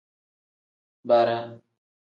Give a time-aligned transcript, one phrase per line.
[1.03, 1.59] Bara.